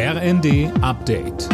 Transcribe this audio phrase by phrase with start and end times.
[0.00, 1.48] RND Update.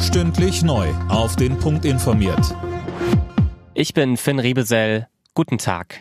[0.00, 0.88] Stündlich neu.
[1.10, 2.56] Auf den Punkt informiert.
[3.74, 5.06] Ich bin Finn Riebesell.
[5.34, 6.00] Guten Tag.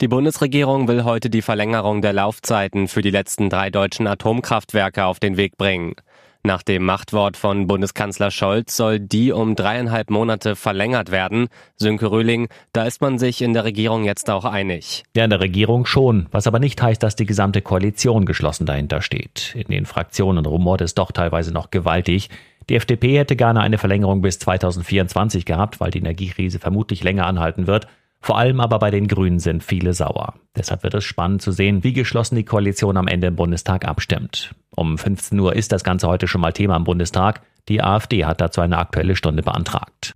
[0.00, 5.18] Die Bundesregierung will heute die Verlängerung der Laufzeiten für die letzten drei deutschen Atomkraftwerke auf
[5.18, 5.96] den Weg bringen.
[6.44, 11.46] Nach dem Machtwort von Bundeskanzler Scholz soll die um dreieinhalb Monate verlängert werden.
[11.76, 15.04] Sönke Röhling, da ist man sich in der Regierung jetzt auch einig.
[15.14, 19.02] Ja, in der Regierung schon, was aber nicht heißt, dass die gesamte Koalition geschlossen dahinter
[19.02, 19.54] steht.
[19.54, 22.28] In den Fraktionen rumort es doch teilweise noch gewaltig.
[22.68, 27.68] Die FDP hätte gerne eine Verlängerung bis 2024 gehabt, weil die Energiekrise vermutlich länger anhalten
[27.68, 27.86] wird.
[28.20, 30.34] Vor allem aber bei den Grünen sind viele sauer.
[30.56, 34.56] Deshalb wird es spannend zu sehen, wie geschlossen die Koalition am Ende im Bundestag abstimmt.
[34.74, 37.42] Um 15 Uhr ist das Ganze heute schon mal Thema im Bundestag.
[37.68, 40.14] Die AfD hat dazu eine aktuelle Stunde beantragt.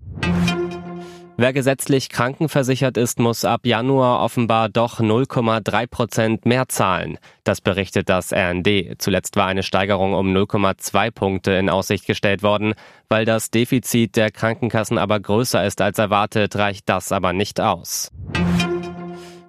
[1.38, 7.18] Wer gesetzlich krankenversichert ist, muss ab Januar offenbar doch 0,3 Prozent mehr zahlen.
[7.44, 8.94] Das berichtet das RND.
[8.96, 12.72] Zuletzt war eine Steigerung um 0,2 Punkte in Aussicht gestellt worden.
[13.10, 18.10] Weil das Defizit der Krankenkassen aber größer ist als erwartet, reicht das aber nicht aus.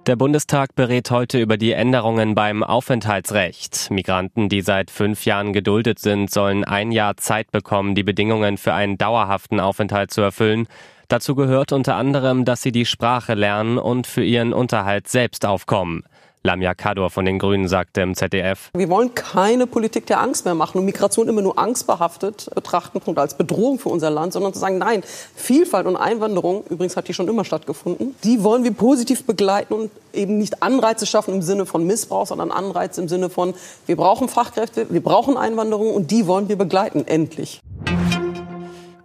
[0.08, 3.90] Der Bundestag berät heute über die Änderungen beim Aufenthaltsrecht.
[3.90, 8.72] Migranten, die seit fünf Jahren geduldet sind, sollen ein Jahr Zeit bekommen, die Bedingungen für
[8.72, 10.66] einen dauerhaften Aufenthalt zu erfüllen.
[11.08, 16.04] Dazu gehört unter anderem, dass sie die Sprache lernen und für ihren Unterhalt selbst aufkommen.
[16.42, 18.70] Lamia Kador von den Grünen sagte im ZDF.
[18.74, 23.18] Wir wollen keine Politik der Angst mehr machen und Migration immer nur angstbehaftet betrachten und
[23.18, 25.02] als Bedrohung für unser Land, sondern zu sagen, nein,
[25.34, 29.90] Vielfalt und Einwanderung, übrigens hat die schon immer stattgefunden, die wollen wir positiv begleiten und
[30.12, 33.54] eben nicht Anreize schaffen im Sinne von Missbrauch, sondern Anreize im Sinne von,
[33.86, 37.60] wir brauchen Fachkräfte, wir brauchen Einwanderung und die wollen wir begleiten, endlich.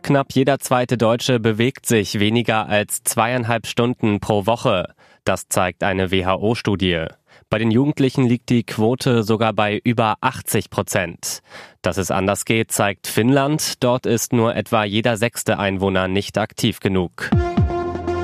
[0.03, 4.93] Knapp jeder zweite Deutsche bewegt sich weniger als zweieinhalb Stunden pro Woche.
[5.23, 7.05] Das zeigt eine WHO-Studie.
[7.49, 11.39] Bei den Jugendlichen liegt die Quote sogar bei über 80 Prozent.
[11.81, 13.83] Dass es anders geht, zeigt Finnland.
[13.83, 17.29] Dort ist nur etwa jeder sechste Einwohner nicht aktiv genug.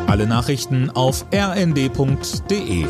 [0.07, 2.85] Alle Nachrichten auf rnd.de